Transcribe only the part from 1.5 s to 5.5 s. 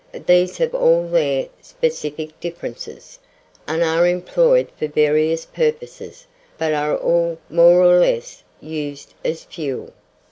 specific differences, and are employed for various